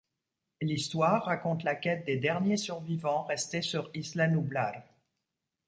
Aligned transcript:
L'histoire 0.61 1.25
raconte 1.25 1.61
la 1.61 1.75
quête 1.75 2.07
des 2.07 2.17
derniers 2.17 2.57
survivants 2.57 3.21
restés 3.23 3.61
sur 3.61 3.91
Isla 3.93 4.27
Nublar. 4.29 4.81